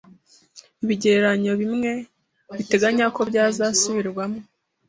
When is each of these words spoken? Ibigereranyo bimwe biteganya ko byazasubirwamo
Ibigereranyo 0.83 1.51
bimwe 1.61 1.91
biteganya 2.57 3.05
ko 3.15 3.21
byazasubirwamo 3.29 4.39